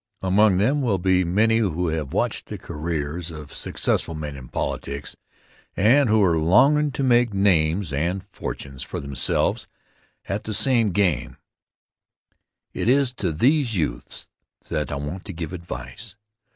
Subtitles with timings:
[0.23, 5.15] Among them will be many who have watched the careers of successful men in politics,
[5.77, 9.67] and who are longin' to make names and fortunes for themselves
[10.25, 11.37] at the same game
[12.73, 14.27] It is to these youths
[14.69, 16.15] that I want to give advice.